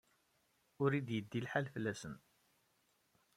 Ur 0.83 0.91
iyi-d-yeddi 0.93 1.39
lḥal 1.45 1.67
fell-asen. 1.73 2.15